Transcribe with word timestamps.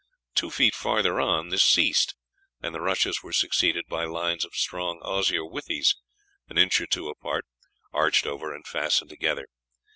Two 0.33 0.49
feet 0.49 0.73
farther 0.73 1.19
on 1.21 1.49
this 1.49 1.63
ceased, 1.63 2.15
and 2.59 2.73
the 2.73 2.81
rushes 2.81 3.21
were 3.21 3.31
succeeded 3.31 3.85
by 3.87 4.03
lines 4.05 4.43
of 4.43 4.55
strong 4.55 4.99
osier 5.03 5.45
withies, 5.45 5.95
an 6.49 6.57
inch 6.57 6.81
or 6.81 6.87
two 6.87 7.07
apart, 7.07 7.45
arched 7.93 8.25
over 8.25 8.51
and 8.51 8.65
fastened 8.65 9.11
together. 9.11 9.45